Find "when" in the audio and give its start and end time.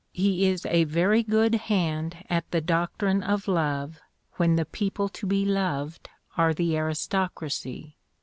4.37-4.55